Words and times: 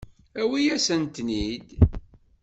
Awit-asent-ten-id. 0.41 1.67